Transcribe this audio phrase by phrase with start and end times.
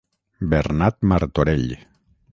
[0.53, 1.77] Bernat Martorell.